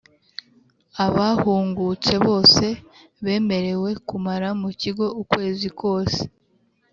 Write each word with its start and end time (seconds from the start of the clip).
Abahungutse 1.05 2.13
bose 2.25 2.65
bemerewe 3.23 3.89
kumara 4.07 4.49
mu 4.61 4.69
kigo 4.81 5.05
ukwezi 5.21 5.67
kose 5.79 6.21